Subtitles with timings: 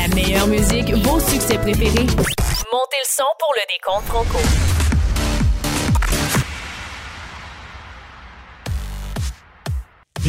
[0.00, 2.06] La meilleure musique, vos succès préférés.
[2.72, 4.79] Montez le son pour le décompte Franco.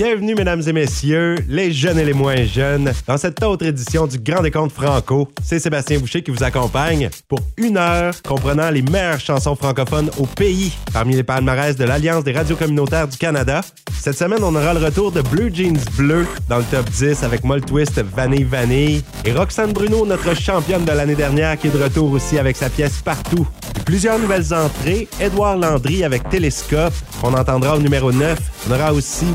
[0.03, 4.17] Bienvenue, mesdames et messieurs, les jeunes et les moins jeunes, dans cette autre édition du
[4.17, 5.27] Grand Décompte Franco.
[5.43, 10.25] C'est Sébastien Boucher qui vous accompagne pour une heure comprenant les meilleures chansons francophones au
[10.25, 13.61] pays, parmi les palmarès de l'Alliance des radios communautaires du Canada.
[13.99, 17.43] Cette semaine, on aura le retour de Blue Jeans Bleu dans le top 10 avec
[17.43, 21.83] Moll Twist Vanille Vanille et Roxane Bruno, notre championne de l'année dernière, qui est de
[21.83, 23.47] retour aussi avec sa pièce Partout.
[23.85, 28.39] Plusieurs nouvelles entrées, Édouard Landry avec Télescope, on entendra au numéro 9.
[28.67, 29.25] On aura aussi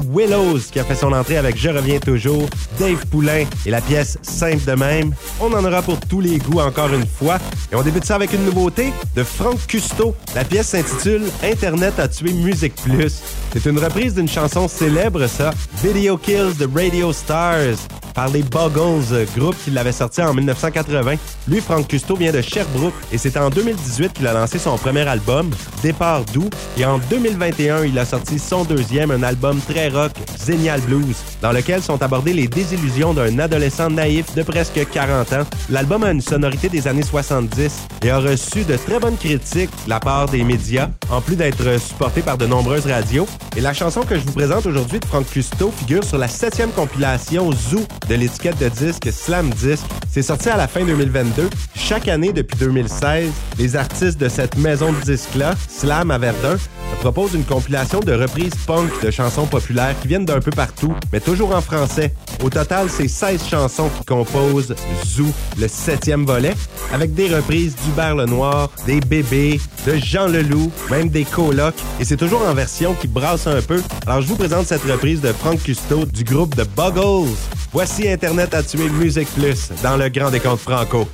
[0.64, 4.64] Qui a fait son entrée avec Je reviens toujours, Dave Poulain et la pièce Simple
[4.64, 5.14] de même.
[5.40, 7.38] On en aura pour tous les goûts encore une fois.
[7.70, 10.14] Et on débute ça avec une nouveauté de Franck Custo.
[10.34, 13.20] La pièce s'intitule Internet a tué Musique Plus.
[13.52, 17.76] C'est une reprise d'une chanson célèbre, ça, Video Kills the Radio Stars
[18.16, 21.16] par les Buggles, groupe qui l'avait sorti en 1980.
[21.48, 25.06] Lui, Franck Custo, vient de Sherbrooke et c'est en 2018 qu'il a lancé son premier
[25.06, 25.50] album,
[25.82, 26.48] Départ doux,
[26.78, 31.52] et en 2021, il a sorti son deuxième, un album très rock, Zenial Blues, dans
[31.52, 35.44] lequel sont abordées les désillusions d'un adolescent naïf de presque 40 ans.
[35.70, 39.90] L'album a une sonorité des années 70 et a reçu de très bonnes critiques de
[39.90, 43.26] la part des médias, en plus d'être supporté par de nombreuses radios.
[43.56, 46.70] Et la chanson que je vous présente aujourd'hui de Franck Custo figure sur la septième
[46.70, 49.84] compilation Zoo de l'étiquette de disque Slam Disc.
[50.10, 51.48] C'est sorti à la fin 2022.
[51.74, 56.56] Chaque année depuis 2016, les artistes de cette maison de disques-là, Slam à Verdun,
[57.00, 61.20] proposent une compilation de reprises punk de chansons populaires qui viennent d'un peu partout, mais
[61.20, 62.12] toujours en français.
[62.44, 64.74] Au total, c'est 16 chansons qui composent
[65.04, 65.26] Zoo,
[65.58, 66.52] le septième volet,
[66.92, 72.16] avec des reprises d'Hubert Lenoir, des bébés, de Jean Leloup, même des colocs, et c'est
[72.16, 73.82] toujours en version qui brasse un peu.
[74.06, 77.34] Alors je vous présente cette reprise de Frank Custo du groupe The Buggles.
[77.72, 81.06] Voici Internet a tué Musique Plus dans le Grand Décompte Franco.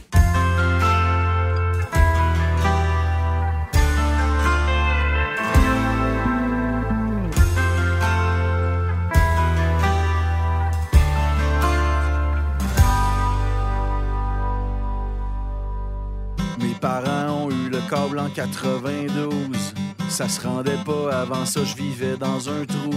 [18.43, 19.75] 92.
[20.09, 22.95] Ça se rendait pas, avant ça je vivais dans un trou.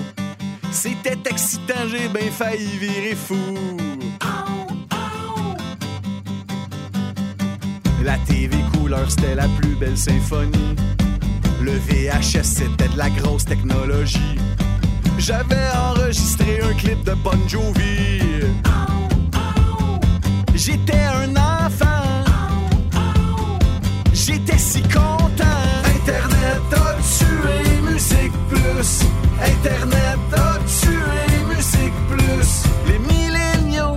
[0.72, 3.36] C'était excitant, j'ai bien failli virer fou.
[8.04, 10.76] La TV couleur, c'était la plus belle symphonie.
[11.62, 14.38] Le VHS, c'était de la grosse technologie.
[15.20, 18.22] J'avais enregistré un clip de Bon Jovi.
[20.56, 21.86] J'étais un enfant.
[24.14, 25.25] J'étais si content.
[26.08, 29.02] Internet a tué Musique Plus?
[29.42, 32.64] Internet a tué Musique Plus?
[32.88, 33.96] Les milléniaux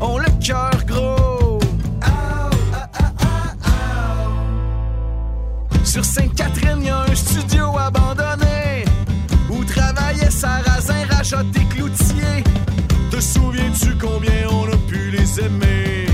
[0.00, 1.58] ont le cœur gros.
[2.02, 2.50] Ow,
[2.94, 3.76] ow.
[5.84, 8.86] Sur Sainte-Catherine, y a un studio abandonné
[9.50, 12.42] où travaillait Sarrazin, Rajot et Cloutier.
[13.10, 16.13] Te souviens-tu combien on a pu les aimer?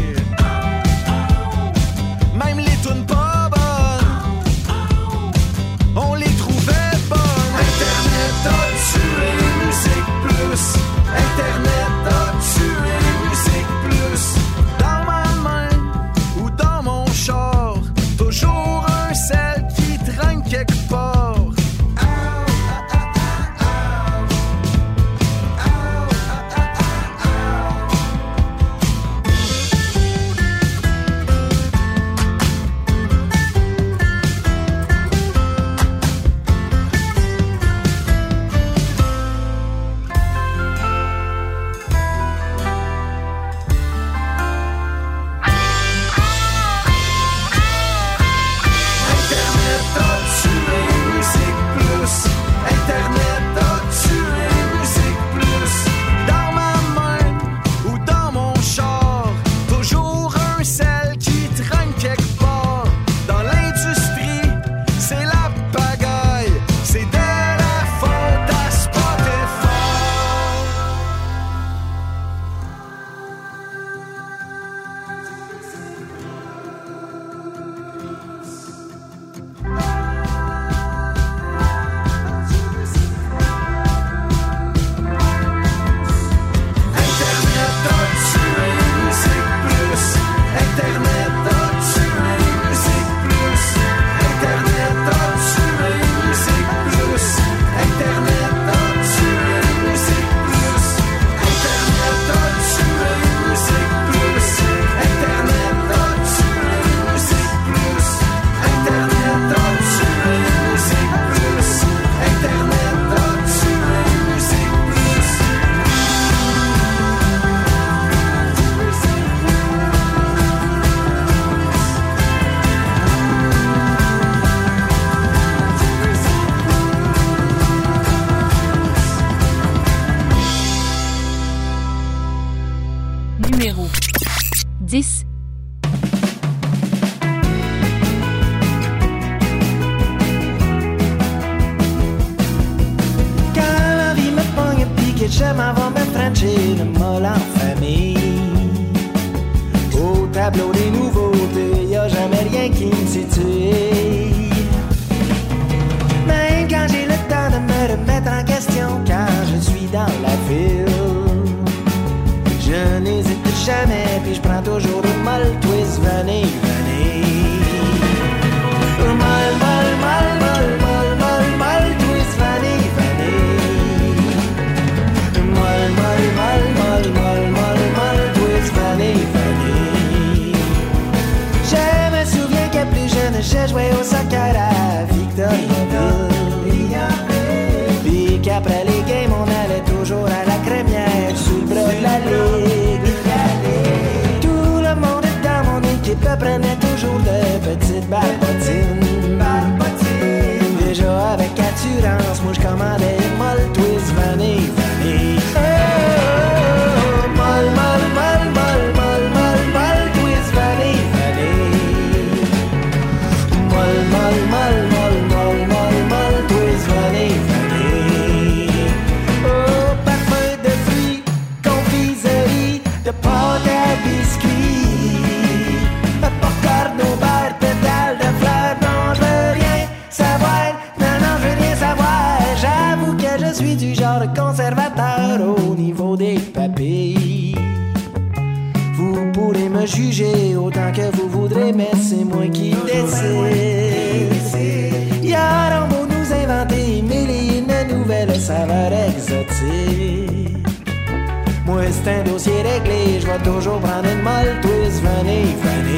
[253.42, 255.89] Toujours prendre une molle twist, venez, venez.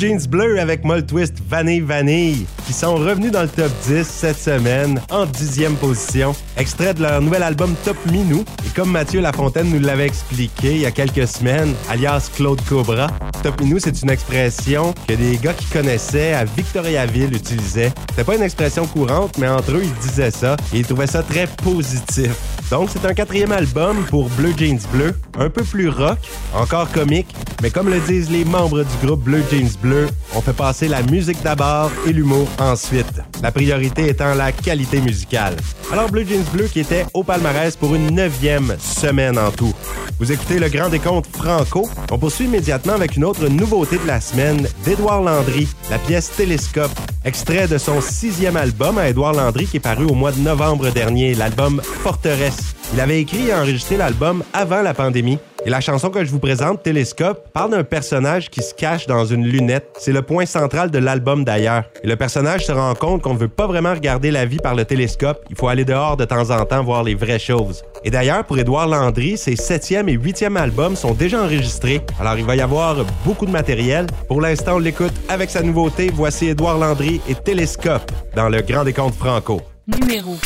[0.00, 4.38] Jeans Bleu avec Molle Twist Vanille Vanille, qui sont revenus dans le top 10 cette
[4.38, 6.34] semaine, en dixième position.
[6.56, 8.42] Extrait de leur nouvel album Top Minou.
[8.64, 13.08] Et comme Mathieu Lafontaine nous l'avait expliqué il y a quelques semaines, alias Claude Cobra,
[13.42, 17.92] Top Minou, c'est une expression que des gars qui connaissaient à Victoriaville utilisaient.
[18.08, 21.22] C'était pas une expression courante, mais entre eux, ils disaient ça et ils trouvaient ça
[21.22, 22.30] très positif.
[22.70, 26.18] Donc, c'est un quatrième album pour Bleu Jeans Bleu, un peu plus rock,
[26.54, 27.26] encore comique,
[27.62, 30.06] mais comme le disent les membres du groupe Bleu Jeans Bleu,
[30.36, 33.20] on fait passer la musique d'abord et l'humour ensuite.
[33.42, 35.56] La priorité étant la qualité musicale.
[35.92, 39.74] Alors, Bleu Jeans Bleu qui était au palmarès pour une neuvième semaine en tout.
[40.20, 41.88] Vous écoutez le grand décompte franco.
[42.10, 46.92] On poursuit immédiatement avec une autre nouveauté de la semaine d'Édouard Landry, la pièce Télescope,
[47.24, 50.90] extrait de son sixième album à Édouard Landry qui est paru au mois de novembre
[50.90, 52.59] dernier, l'album Forteresse.
[52.92, 55.38] Il avait écrit et enregistré l'album avant la pandémie.
[55.66, 59.26] Et la chanson que je vous présente, Télescope, parle d'un personnage qui se cache dans
[59.26, 59.88] une lunette.
[59.98, 61.84] C'est le point central de l'album d'ailleurs.
[62.02, 64.74] Et le personnage se rend compte qu'on ne veut pas vraiment regarder la vie par
[64.74, 65.44] le télescope.
[65.50, 67.82] Il faut aller dehors de temps en temps voir les vraies choses.
[68.04, 72.00] Et d'ailleurs, pour Édouard Landry, ses septième et huitième albums sont déjà enregistrés.
[72.18, 74.06] Alors il va y avoir beaucoup de matériel.
[74.28, 76.10] Pour l'instant, on l'écoute avec sa nouveauté.
[76.12, 79.60] Voici Édouard Landry et Télescope dans le Grand Décompte Franco.
[79.86, 80.36] Numéro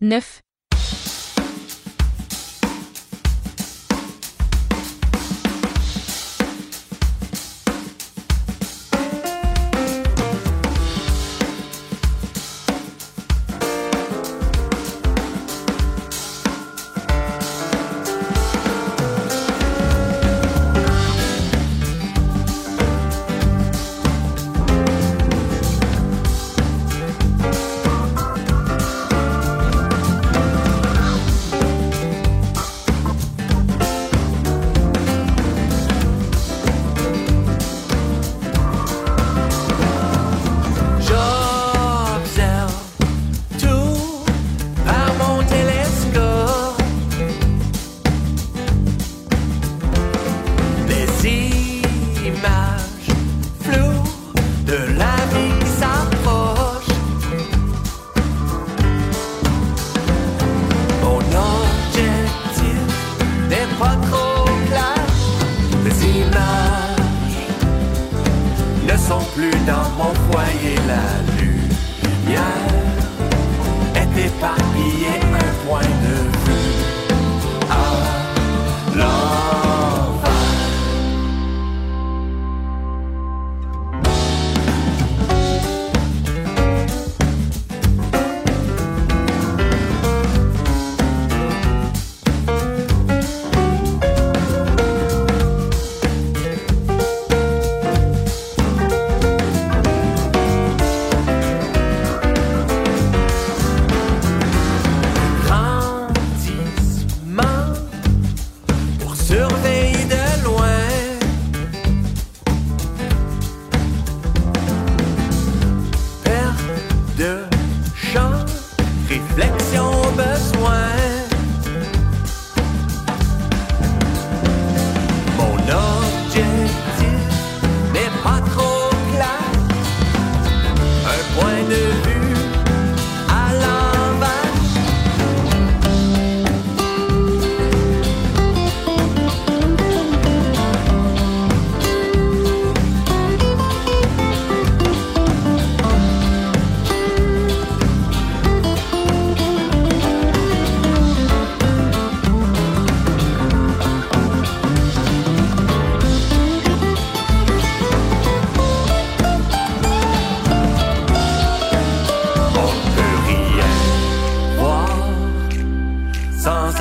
[0.00, 0.40] 9.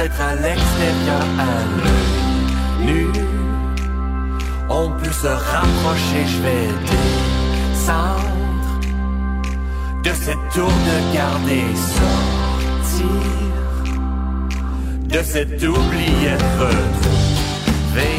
[0.06, 3.08] être à l'extérieur à l'œil nu.
[4.70, 8.32] On peut se rapprocher, je vais descendre
[10.04, 11.66] de cette tour de garder
[11.98, 12.62] sortir
[15.12, 18.10] de cet oubli être retrouvé.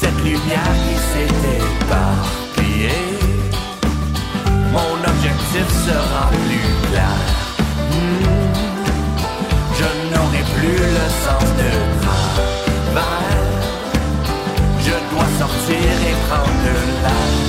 [0.00, 3.04] Cette lumière qui s'est éparpillée,
[4.72, 7.18] mon objectif sera plus clair.
[7.90, 8.35] Hmm
[10.54, 11.70] plus le sens de
[12.02, 13.46] travers.
[14.80, 16.62] Je dois sortir et prendre
[17.02, 17.46] l'air.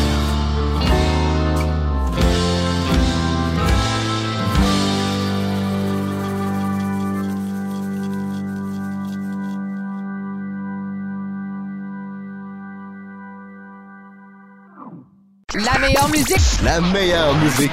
[15.66, 16.62] La meilleure musique.
[16.63, 17.72] La meilleure musique.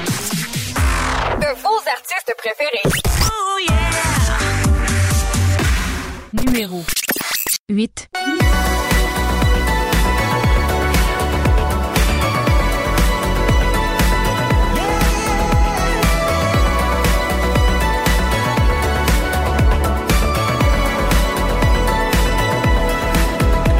[1.40, 2.83] De vos artistes préférés.
[2.87, 3.93] Oh yeah.
[6.54, 6.84] Numéro
[7.68, 8.08] 8.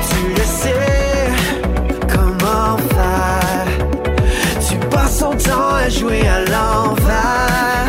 [0.02, 0.75] Salut, sais
[2.12, 3.64] comment va
[4.69, 7.84] Tu passes ton temps à jouer à l'envers.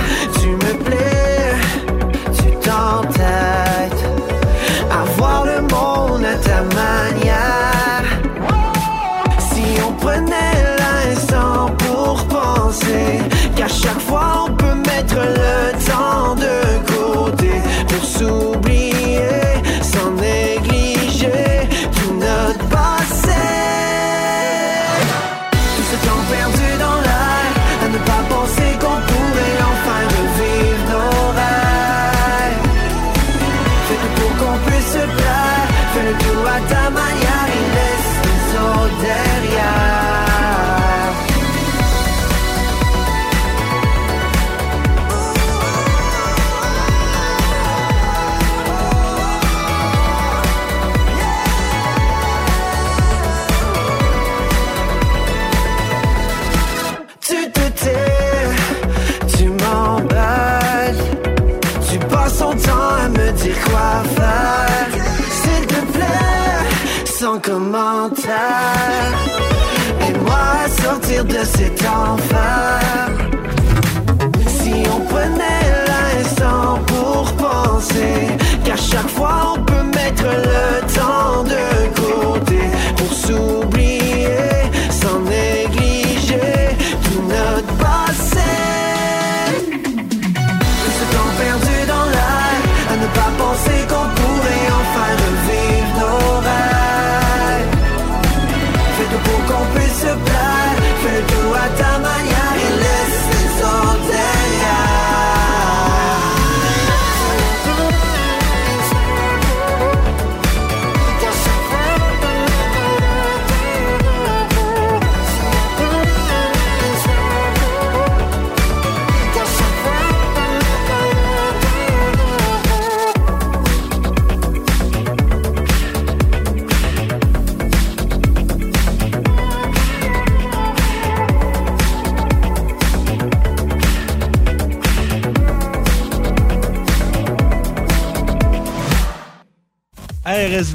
[71.24, 72.85] de cet enfer.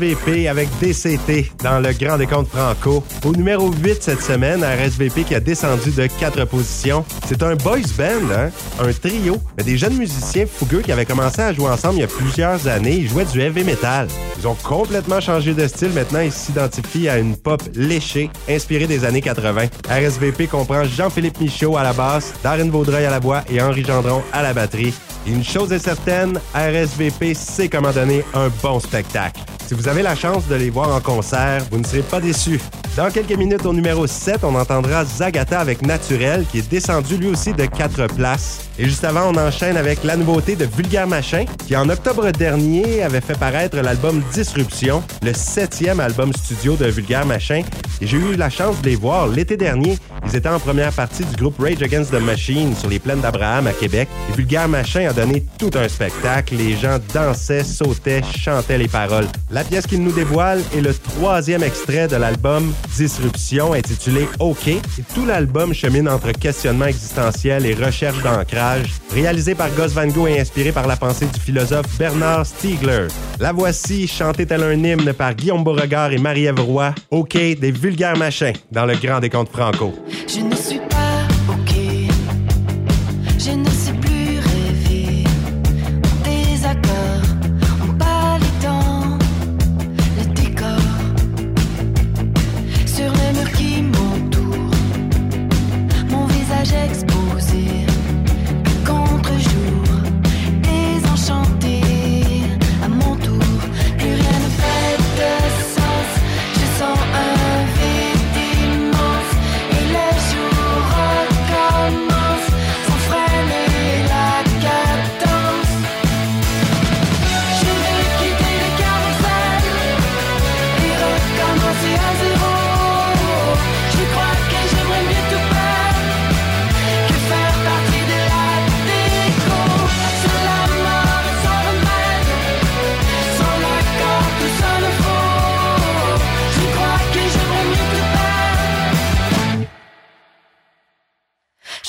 [0.00, 3.04] RSVP avec DCT dans le Grand Décompte Franco.
[3.22, 7.04] Au numéro 8 cette semaine, RSVP qui a descendu de 4 positions.
[7.26, 8.50] C'est un boys band, hein?
[8.80, 12.04] un trio, mais des jeunes musiciens fougueux qui avaient commencé à jouer ensemble il y
[12.04, 12.96] a plusieurs années.
[12.96, 14.08] Ils jouaient du heavy metal.
[14.38, 15.90] Ils ont complètement changé de style.
[15.90, 19.66] Maintenant, ils s'identifient à une pop léchée, inspirée des années 80.
[19.90, 24.22] RSVP comprend Jean-Philippe Michaud à la basse, Darren Vaudreuil à la voix et Henri Gendron
[24.32, 24.94] à la batterie.
[25.26, 29.40] Une chose est certaine, RSVP sait comment donner un bon spectacle.
[29.70, 32.60] Si vous avez la chance de les voir en concert, vous ne serez pas déçus.
[32.96, 37.28] Dans quelques minutes, au numéro 7, on entendra Zagata avec Naturel, qui est descendu lui
[37.28, 38.68] aussi de 4 places.
[38.80, 43.02] Et juste avant, on enchaîne avec la nouveauté de Vulgaire Machin, qui en octobre dernier
[43.02, 47.60] avait fait paraître l'album Disruption, le septième album studio de Vulgaire Machin.
[48.00, 49.98] Et j'ai eu la chance de les voir l'été dernier.
[50.26, 53.66] Ils étaient en première partie du groupe Rage Against the Machine sur les plaines d'Abraham
[53.66, 54.08] à Québec.
[54.30, 56.54] Et Vulgaire Machin a donné tout un spectacle.
[56.56, 59.26] Les gens dansaient, sautaient, chantaient les paroles.
[59.50, 64.68] La pièce qu'ils nous dévoilent est le troisième extrait de l'album Disruption intitulé OK.
[64.68, 64.80] Et
[65.14, 68.69] tout l'album chemine entre questionnement existentiel et recherche d'ancrage.
[69.12, 73.08] Réalisé par Gus Van Gogh et inspiré par la pensée du philosophe Bernard Stiegler.
[73.38, 76.94] La voici, chantée tel un hymne par Guillaume Beauregard et Marie-Ève Roy.
[77.10, 79.94] OK, des vulgaires machins dans le Grand Décompte Franco.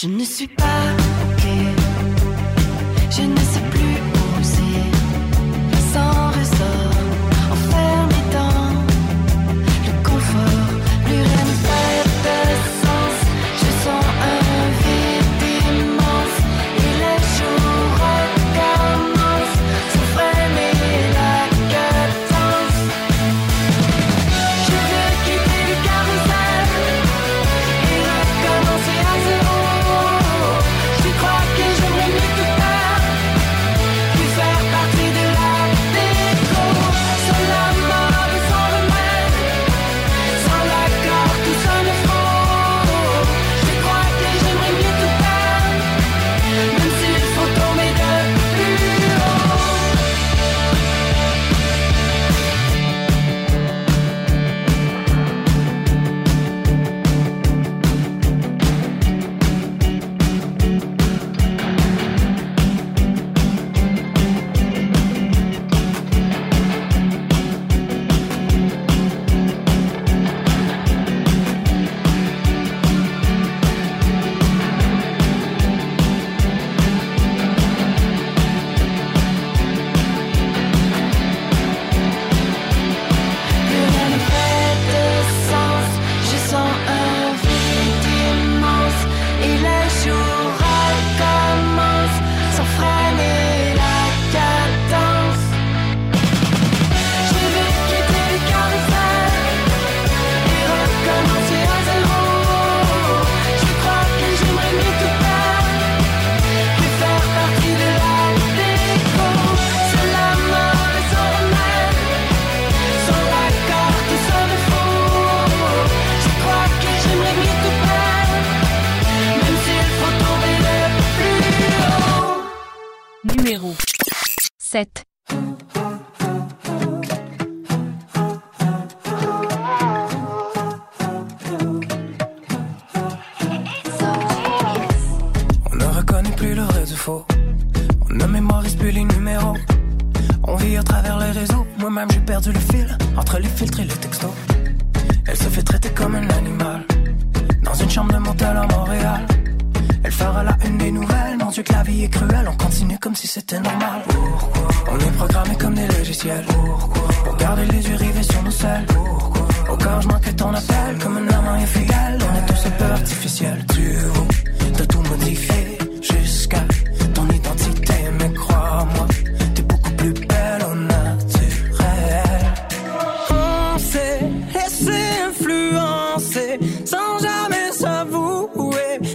[0.02, 0.64] Je ne suis pas
[1.30, 1.44] ok.
[3.12, 3.51] Je ne sais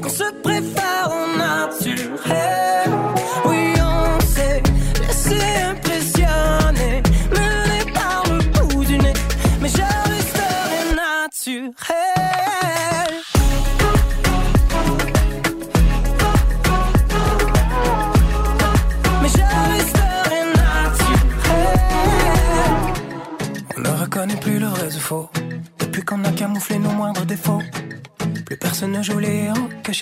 [0.07, 0.23] Cause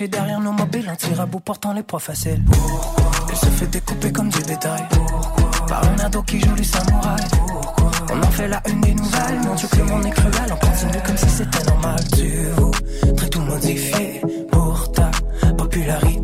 [0.03, 2.43] derrière nos mobiles, un tir à bout portant les proies faciles.
[2.51, 4.83] Pourquoi Elle se fait découper comme du bétail.
[4.91, 7.29] Pourquoi Par un ado qui joue les samouraïs.
[7.31, 9.41] Pourquoi On en fait la une des nouvelles.
[9.45, 10.53] Mon Dieu, que le est cruel.
[10.53, 12.01] On continue comme si c'était normal.
[12.17, 12.73] Tu vous
[13.17, 15.11] très tout modifié pour ta
[15.57, 16.24] popularité.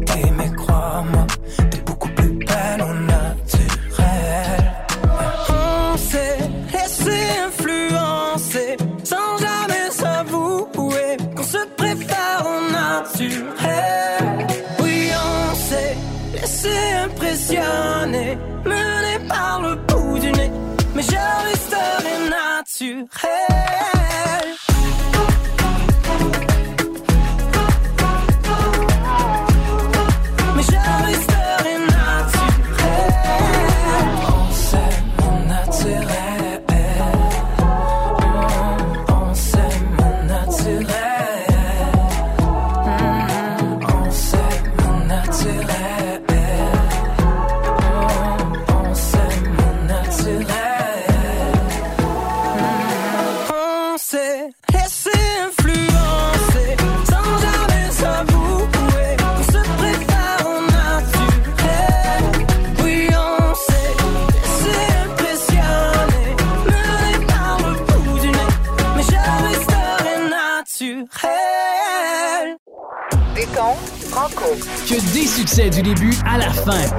[74.90, 76.72] que des succès du début à la fin.
[76.72, 76.90] Montez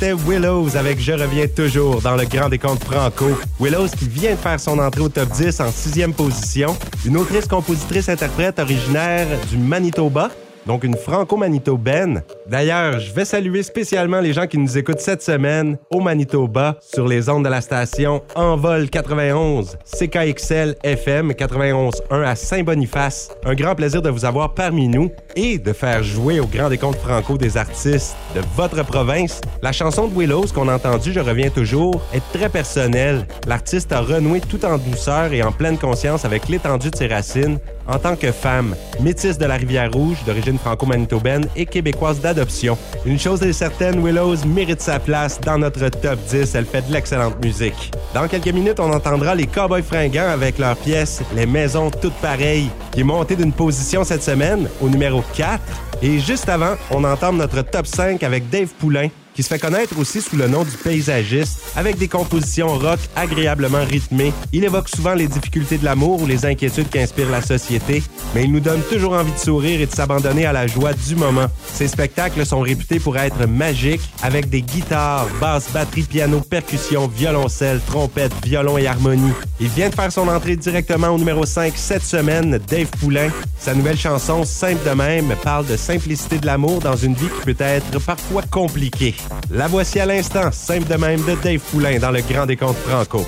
[0.00, 3.26] C'était Willows avec Je reviens toujours dans le grand décompte franco.
[3.60, 6.74] Willows qui vient de faire son entrée au top 10 en sixième position.
[7.04, 10.30] Une autrice, compositrice, interprète originaire du Manitoba
[10.66, 12.22] donc une franco-manitobaine.
[12.46, 17.06] D'ailleurs, je vais saluer spécialement les gens qui nous écoutent cette semaine au Manitoba sur
[17.06, 23.30] les ondes de la station Envol 91, CKXL FM 91.1 à Saint-Boniface.
[23.44, 26.98] Un grand plaisir de vous avoir parmi nous et de faire jouer au Grand Décompte
[26.98, 29.40] Franco des artistes de votre province.
[29.62, 33.26] La chanson de Willows qu'on a entendue, Je reviens toujours, est très personnelle.
[33.46, 37.58] L'artiste a renoué tout en douceur et en pleine conscience avec l'étendue de ses racines
[37.90, 42.78] en tant que femme, métisse de la Rivière-Rouge, d'origine franco-manitobaine et québécoise d'adoption.
[43.04, 46.54] Une chose est certaine, Willows mérite sa place dans notre top 10.
[46.54, 47.90] Elle fait de l'excellente musique.
[48.14, 52.70] Dans quelques minutes, on entendra les Cowboys fringants avec leur pièce Les Maisons toutes pareilles,
[52.92, 55.60] qui est montée d'une position cette semaine au numéro 4.
[56.02, 59.08] Et juste avant, on entend notre top 5 avec Dave Poulain
[59.40, 63.86] qui se fait connaître aussi sous le nom du paysagiste, avec des compositions rock agréablement
[63.86, 64.34] rythmées.
[64.52, 68.02] Il évoque souvent les difficultés de l'amour ou les inquiétudes qui inspirent la société,
[68.34, 71.16] mais il nous donne toujours envie de sourire et de s'abandonner à la joie du
[71.16, 71.46] moment.
[71.72, 77.80] Ses spectacles sont réputés pour être magiques, avec des guitares, basses, batterie, piano, percussions, violoncelle,
[77.86, 79.32] trompette, violon et harmonie.
[79.58, 83.30] Il vient de faire son entrée directement au numéro 5 cette semaine, Dave Poulain.
[83.58, 87.54] Sa nouvelle chanson, Simple de même, parle de simplicité de l'amour dans une vie qui
[87.54, 89.14] peut être parfois compliquée.
[89.50, 93.24] La voici à l'instant, simple de même de Dave Poulain dans le Grand Décompte Franco.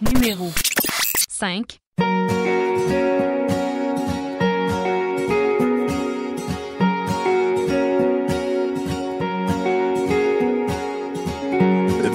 [0.00, 0.50] Numéro
[1.28, 1.78] 5.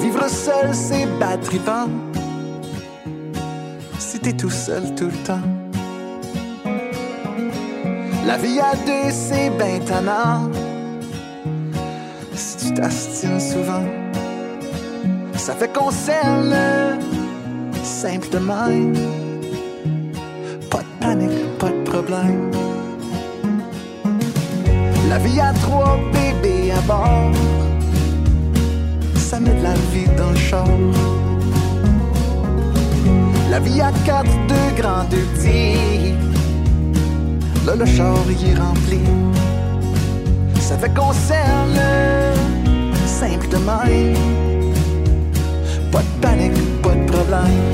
[0.01, 1.89] Vivre seul, c'est battre vent.
[3.99, 5.41] Si t'es tout seul tout le temps.
[8.25, 10.49] La vie à deux, c'est ben tannant.
[12.33, 13.85] Si tu t'astines souvent,
[15.35, 16.53] ça fait qu'on s'aime
[17.83, 18.93] simple même.
[20.69, 22.51] Pas de panique, pas de problème.
[25.09, 27.31] La vie à trois bébés à bord
[29.31, 30.67] ça met de la vie dans le char.
[33.49, 36.15] La vie à quatre, deux grands, deux petits.
[37.65, 38.99] Là, le char y est rempli.
[40.71, 41.75] Ça fait qu'on s'aime
[43.05, 44.15] simple de.
[45.91, 47.70] Pas de panique, pas de problème.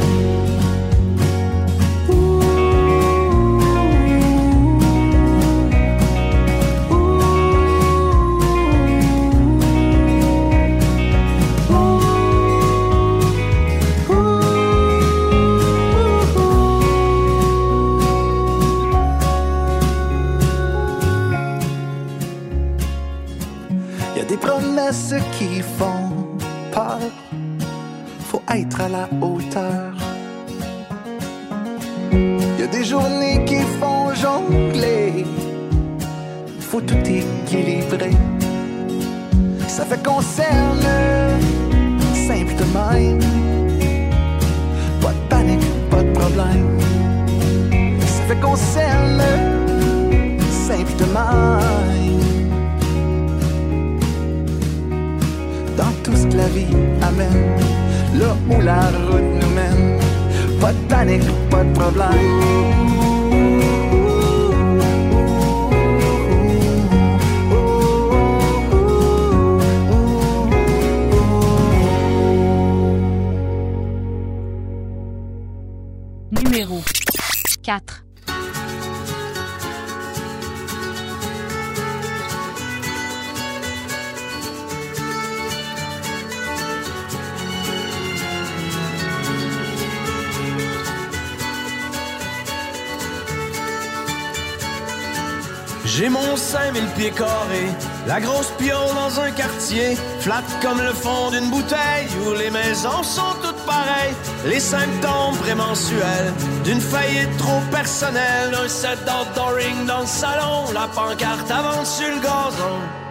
[95.98, 97.72] J'ai mon 5000 pieds carrés,
[98.06, 103.02] la grosse pion dans un quartier, flat comme le fond d'une bouteille, où les maisons
[103.02, 104.14] sont toutes pareilles.
[104.46, 106.34] Les symptômes prémensuels
[106.64, 112.22] d'une faillite trop personnelle, un set d'outdooring dans le salon, la pancarte avance sur le
[112.22, 113.07] gazon.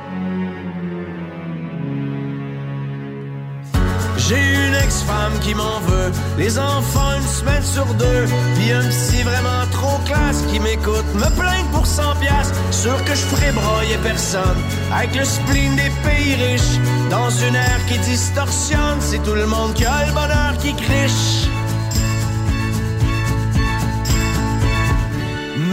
[4.28, 8.24] J'ai une ex-femme qui m'en veut, les enfants une semaine sur deux,
[8.56, 13.14] puis un psy vraiment trop classe qui m'écoute, me plaindre pour 100 piastres, sûr que
[13.14, 14.58] je ferai broyer personne,
[14.92, 19.74] avec le spleen des pays riches, dans une ère qui distorsionne, c'est tout le monde
[19.74, 21.46] qui a le bonheur qui criche.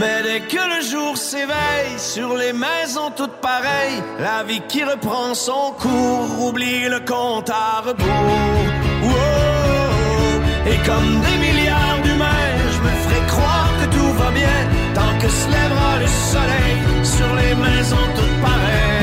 [0.04, 5.32] Mais dès que le jour s'éveille sur les maisons toutes pareilles, la vie qui reprend
[5.32, 8.66] son cours oublie le compte à rebours.
[9.02, 10.42] Wow.
[10.70, 14.58] Et comme des milliards d'humains, je me ferai croire que tout va bien
[14.94, 16.76] tant que se lèvera le soleil
[17.14, 18.93] sur les maisons toutes pareilles.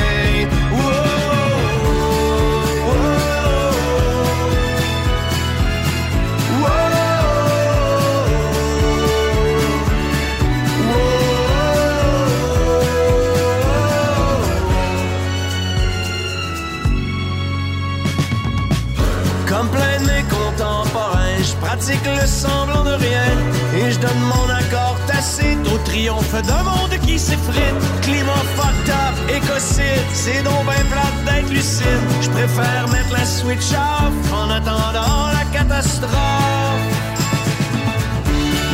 [19.61, 23.29] Comme plein de mes contemporains, je pratique le semblant de rien
[23.75, 27.77] et je donne mon accord tacite au triomphe d'un monde qui s'effrite.
[28.01, 32.01] Climat fucked up, écocide, c'est donc ben d'être lucide.
[32.21, 36.81] Je préfère mettre la switch off en attendant la catastrophe.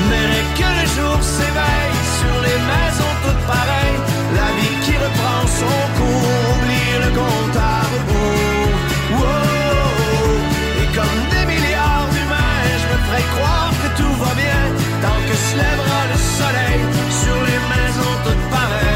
[0.10, 4.00] Mais dès que le jour s'éveille sur les maisons toutes pareilles,
[4.40, 8.57] la vie qui reprend son cours oublie le compte à rebours.
[15.58, 16.80] Le soleil
[17.22, 18.88] sur les maisons toutes pareilles.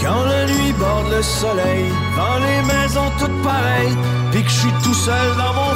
[0.00, 3.96] Quand la nuit borde le soleil, dans les maisons toutes pareilles,
[4.30, 5.73] puis que je suis tout seul dans mon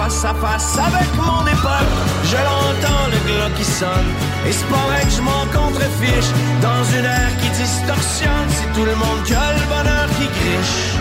[0.00, 1.92] face à face avec mon époque,
[2.24, 4.10] je l'entends le glas qui sonne,
[4.46, 6.30] et c'est pas vrai que je m'en contrefiche,
[6.62, 10.99] dans une ère qui distorsionne, c'est tout le monde qui a le bonheur qui griche.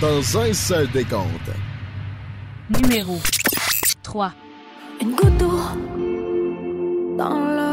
[0.00, 1.50] Dans un seul décompte.
[2.70, 3.20] Numéro
[4.02, 4.32] 3.
[5.00, 5.60] Une goutte d'eau
[7.16, 7.69] dans l'océan.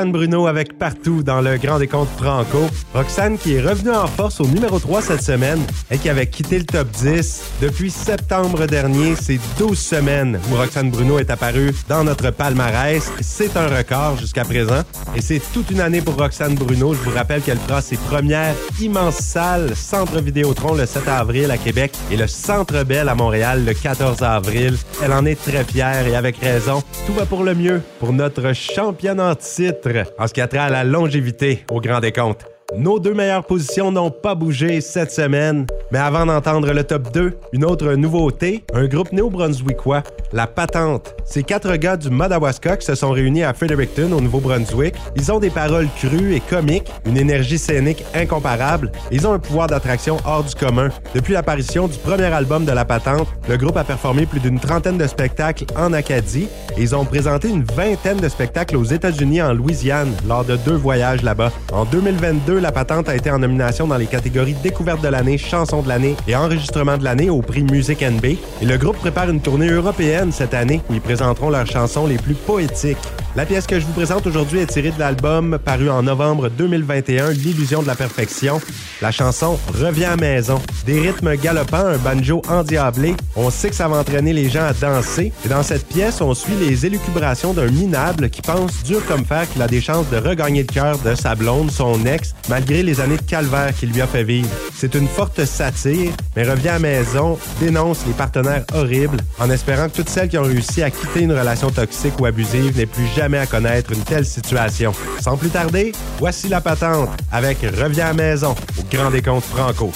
[0.00, 2.70] Roxane Bruno avec Partout dans le Grand Décompte Franco.
[2.94, 6.58] Roxane qui est revenue en force au numéro 3 cette semaine et qui avait quitté
[6.58, 7.42] le top 10.
[7.60, 13.12] Depuis septembre dernier, c'est 12 semaines où Roxane Bruno est apparue dans notre palmarès.
[13.20, 14.80] C'est un record jusqu'à présent
[15.14, 16.94] et c'est toute une année pour Roxane Bruno.
[16.94, 21.58] Je vous rappelle qu'elle fera ses premières immenses salles Centre Vidéotron le 7 avril à
[21.58, 24.78] Québec et le Centre Bell à Montréal le 14 avril.
[25.04, 26.82] Elle en est très fière et avec raison.
[27.06, 30.58] Tout va pour le mieux pour notre championne en titre en ce qui a trait
[30.58, 32.49] à la longévité au Grand Décompte.
[32.76, 35.66] Nos deux meilleures positions n'ont pas bougé cette semaine.
[35.90, 41.16] Mais avant d'entendre le top 2, une autre nouveauté, un groupe néo-brunswickois, La Patente.
[41.24, 44.94] Ces quatre gars du Madawaska qui se sont réunis à Fredericton au Nouveau-Brunswick.
[45.16, 48.92] Ils ont des paroles crues et comiques, une énergie scénique incomparable.
[49.10, 50.90] Ils ont un pouvoir d'attraction hors du commun.
[51.12, 54.96] Depuis l'apparition du premier album de La Patente, le groupe a performé plus d'une trentaine
[54.96, 56.46] de spectacles en Acadie
[56.76, 60.76] et ils ont présenté une vingtaine de spectacles aux États-Unis en Louisiane lors de deux
[60.76, 61.50] voyages là-bas.
[61.72, 65.80] En 2022, La Patente a été en nomination dans les catégories Découverte de l'année, Chanson
[65.80, 68.24] de l'année et Enregistrement de l'année au prix Music NB.
[68.24, 72.18] Et le groupe prépare une tournée européenne cette année où ils présenteront leurs chansons les
[72.18, 72.98] plus poétiques.
[73.36, 77.30] La pièce que je vous présente aujourd'hui est tirée de l'album paru en novembre 2021,
[77.30, 78.60] L'illusion de la perfection.
[79.00, 80.60] La chanson Reviens à maison.
[80.84, 83.14] Des rythmes galopants, un banjo endiablé.
[83.36, 85.32] On sait que ça va entraîner les gens à danser.
[85.46, 89.48] Et dans cette pièce, on suit les élucubrations d'un minable qui pense dur comme fer
[89.48, 93.00] qu'il a des chances de regagner le cœur de sa blonde, son ex, malgré les
[93.00, 94.48] années de calvaire qu'il lui a fait vivre.
[94.74, 99.96] C'est une forte satire, mais Reviens à maison dénonce les partenaires horribles en espérant que
[99.96, 103.38] toutes celles qui ont réussi à quitter une relation toxique ou abusive n'aient plus jamais
[103.38, 104.92] à connaître une telle situation.
[105.20, 109.92] Sans plus tarder, voici la patente avec Reviens à maison au Grand Décompte Franco.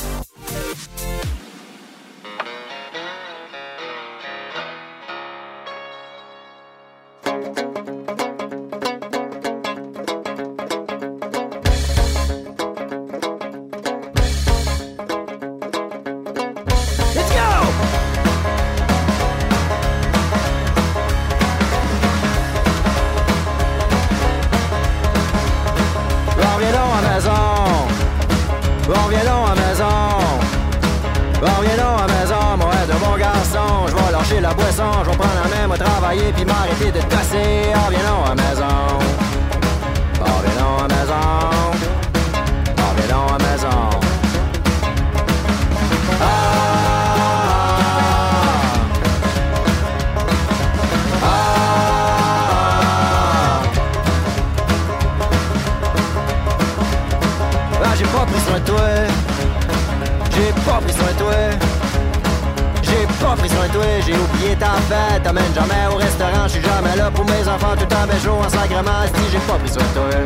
[69.47, 69.68] Sacrement.
[69.68, 70.23] Si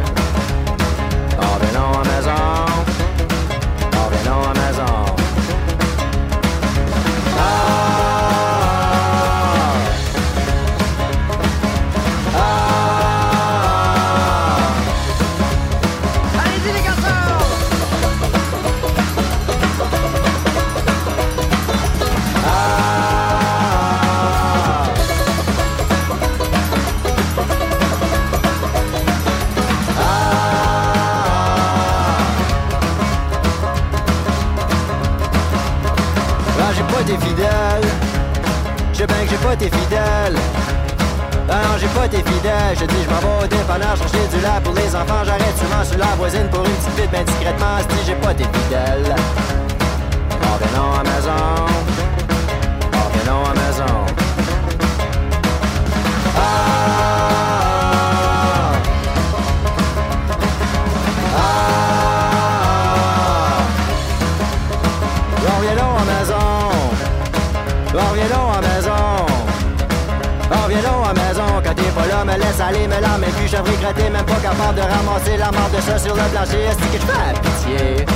[72.25, 75.75] me laisse aller, me et puis je regretter, même pas capable de ramasser la marde
[75.75, 76.65] de ça sur le plancher.
[76.65, 78.07] Est-ce que je fais pitié?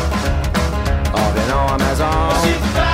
[1.14, 2.91] Oh, viens donc à la maison.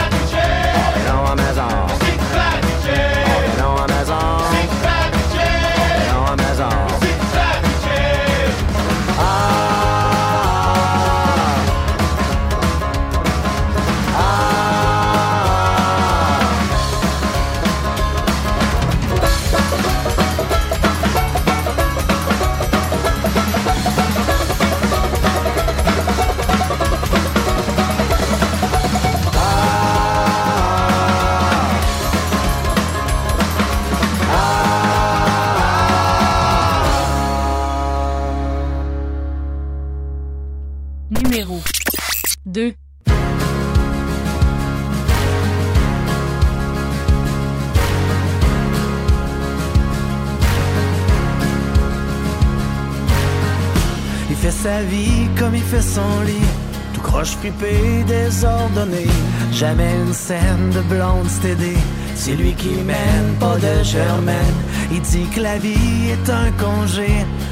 [55.68, 56.50] Fait son lit.
[56.94, 59.06] Tout croche pipé, désordonné.
[59.52, 61.82] Jamais une scène de blonde stédée.
[62.14, 64.58] C'est lui qui mène, pas de germaine.
[64.90, 67.10] Il dit que la vie est un congé,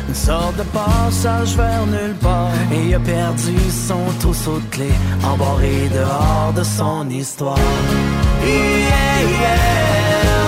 [0.08, 2.50] une sorte de passage vers nulle part.
[2.72, 3.56] Et il a perdu
[3.88, 7.58] son trousseau de clés, embarré dehors de son histoire.
[8.42, 9.06] Yeah.
[9.40, 10.45] Yeah,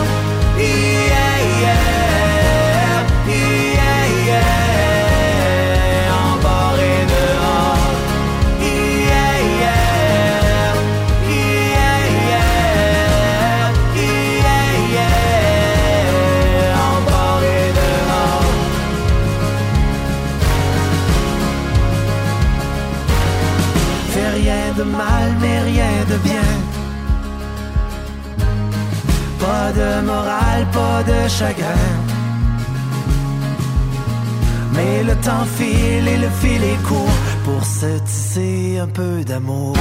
[29.79, 31.89] de morale, pas de chagrin.
[34.75, 39.77] Mais le temps file et le fil est court pour se tisser un peu d'amour.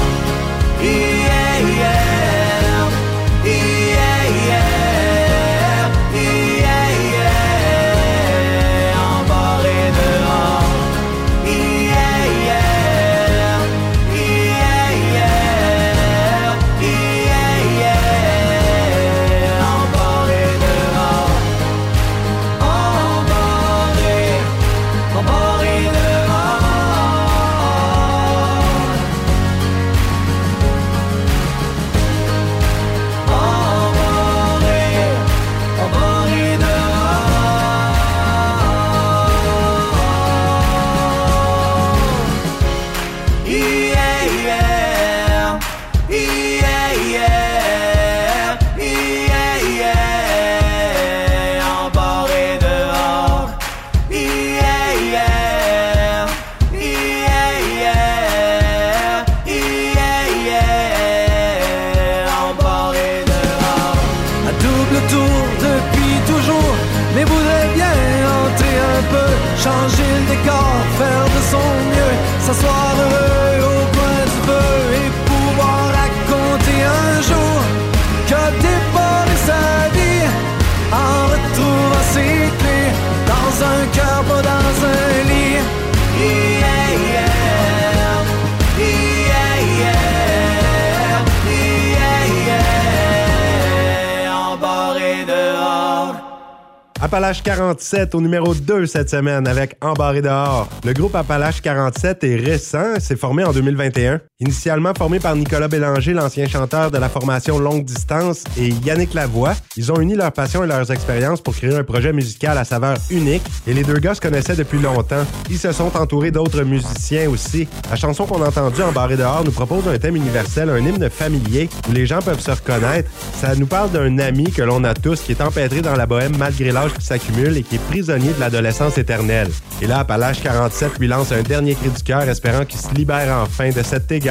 [97.07, 100.67] Appalache 47 au numéro 2 cette semaine avec Embarré dehors.
[100.83, 104.19] Le groupe Appalache 47 est récent, c'est formé en 2021.
[104.39, 109.55] Initialement formé par Nicolas Bélanger, l'ancien chanteur de la formation Longue Distance, et Yannick Lavoie,
[109.75, 112.97] ils ont uni leur passion et leurs expériences pour créer un projet musical à saveur
[113.09, 113.41] unique.
[113.65, 115.25] Et les deux gars se connaissaient depuis longtemps.
[115.49, 117.67] Ils se sont entourés d'autres musiciens aussi.
[117.89, 121.67] La chanson qu'on a entendue, Embarré dehors, nous propose un thème universel, un hymne familier
[121.89, 123.09] où les gens peuvent se reconnaître.
[123.41, 126.37] Ça nous parle d'un ami que l'on a tous qui est empêtré dans la bohème
[126.37, 129.49] malgré l'âge qui s'accumule et qui est prisonnier de l'adolescence éternelle.
[129.81, 133.35] Et là, Appalache 47 lui lance un dernier cri du cœur espérant qu'il se libère
[133.41, 134.26] enfin de cet égarement.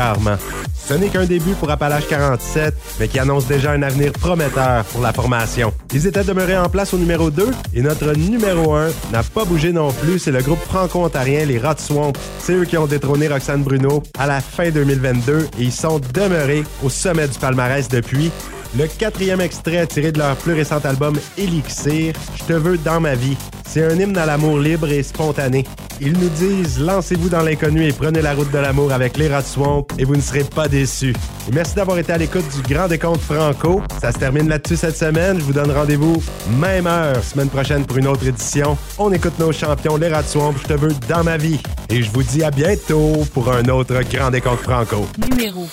[0.88, 5.00] Ce n'est qu'un début pour Appalache 47, mais qui annonce déjà un avenir prometteur pour
[5.00, 5.72] la formation.
[5.94, 9.72] Ils étaient demeurés en place au numéro 2 et notre numéro 1 n'a pas bougé
[9.72, 12.12] non plus, c'est le groupe franco-ontarien Les Rats Swamp.
[12.38, 16.62] C'est eux qui ont détrôné Roxane Bruno à la fin 2022 et ils sont demeurés
[16.84, 18.30] au sommet du palmarès depuis.
[18.78, 23.14] Le quatrième extrait tiré de leur plus récent album Elixir, Je te veux dans ma
[23.14, 23.36] vie.
[23.66, 25.64] C'est un hymne à l'amour libre et spontané.
[25.98, 29.42] Ils nous disent lancez-vous dans l'inconnu et prenez la route de l'amour avec les rats
[29.42, 31.14] swamp et vous ne serez pas déçus.
[31.48, 33.80] Et merci d'avoir été à l'écoute du Grand Décompte Franco.
[33.98, 35.38] Ça se termine là-dessus cette semaine.
[35.38, 36.22] Je vous donne rendez-vous
[36.58, 38.76] même heure semaine prochaine pour une autre édition.
[38.98, 40.54] On écoute nos champions, les rats swamp.
[40.62, 41.60] Je te veux dans ma vie.
[41.88, 45.06] Et je vous dis à bientôt pour un autre Grand Décompte Franco.
[45.30, 45.66] Numéro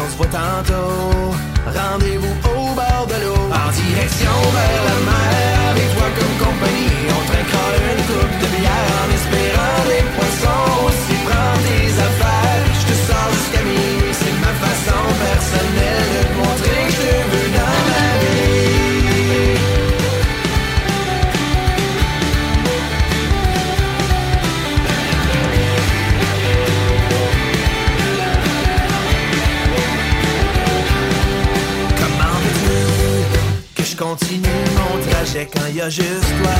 [0.00, 1.34] on se voit tantôt.
[1.66, 5.11] Rendez-vous au bord de l'eau, en direction vers la mer,
[35.42, 36.52] déchets quand y a juste toi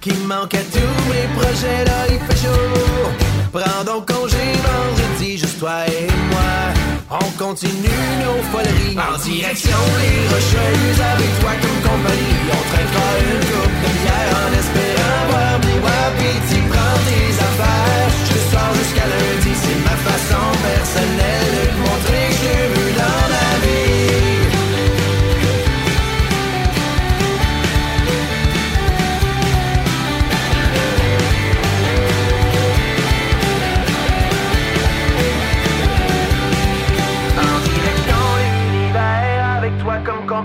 [0.00, 1.84] qui manque à tous mes projets.
[1.84, 3.10] Là, il fait chaud.
[3.52, 6.52] Prends donc congé vendredi, juste toi et moi.
[7.10, 12.38] On continue nos foleries en direction les rocheuses avec toi comme compagnie.
[12.52, 16.40] On traînera une coupe de bière en espérant voir des wapis.
[16.50, 19.52] Tu prends tes affaires, je sors jusqu'à lundi.
[19.62, 23.37] C'est ma façon personnelle de montrer que je vu dans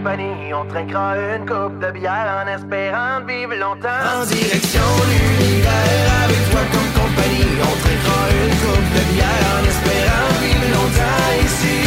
[0.04, 4.04] compagnie, on trinquera une coupe de bière en espérant de vivre longtemps.
[4.20, 10.28] En direction l'univers, avec toi comme compagnie, on trinquera une coupe de bière en espérant
[10.44, 11.80] vivre longtemps ici.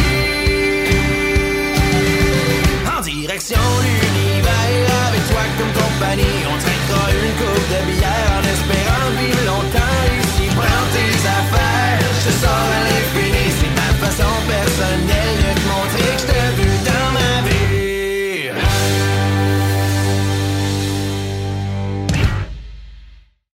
[2.97, 9.07] En direction l'univers, avec toi comme compagnie, on trinquera une coupe de bière en espérant
[9.21, 10.45] vivre longtemps ici.
[10.57, 16.06] Prends tes affaires, je sors à l'infini, c'est ma façon personnelle de te montrer.